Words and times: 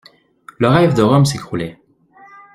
Le 0.57 0.67
rêve 0.67 0.95
de 0.95 1.03
Rome 1.03 1.25
s'écroulait. 1.25 1.79